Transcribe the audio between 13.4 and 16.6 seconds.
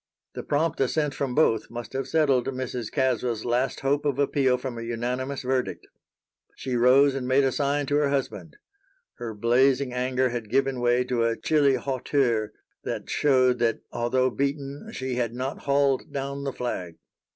that, although beaten, she had not hauled down the